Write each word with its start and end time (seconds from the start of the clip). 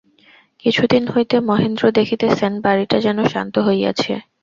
কিছুদিন 0.65 1.03
হইতে 1.07 1.35
মহেন্দ্র 1.49 1.83
দেখিতেছেন 1.91 2.51
বাড়িটা 2.65 2.97
যেন 3.05 3.17
শান্ত 3.25 3.55
হইয়াছে। 3.67 4.13